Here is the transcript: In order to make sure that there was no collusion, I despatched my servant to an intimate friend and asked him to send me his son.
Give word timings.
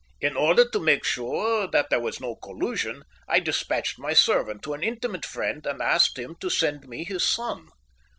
In 0.19 0.35
order 0.35 0.67
to 0.67 0.79
make 0.79 1.03
sure 1.05 1.67
that 1.67 1.91
there 1.91 1.99
was 1.99 2.19
no 2.19 2.35
collusion, 2.35 3.03
I 3.27 3.39
despatched 3.39 3.99
my 3.99 4.13
servant 4.13 4.63
to 4.63 4.73
an 4.73 4.81
intimate 4.81 5.27
friend 5.27 5.63
and 5.67 5.79
asked 5.79 6.17
him 6.17 6.35
to 6.41 6.49
send 6.49 6.87
me 6.87 7.03
his 7.03 7.23
son. 7.23 7.67